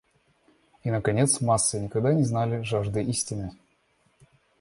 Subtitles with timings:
[0.83, 3.51] И наконец: массы никогда не знали жажды истины.